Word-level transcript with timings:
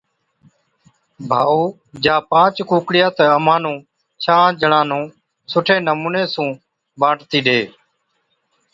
ڀائُو، 1.29 1.61
جا 2.03 2.15
پانچ 2.31 2.55
ڪُوڪڙِيا 2.69 3.07
تہ 3.17 3.23
امهان 3.37 3.63
ڇهان 4.23 4.47
جڻان 4.61 4.85
نُون 4.89 5.03
سُٺي 5.51 5.75
نمُوني 5.87 6.23
سُون 6.33 6.49
بانٽتِي 6.99 7.39
ڏي۔ 7.45 7.59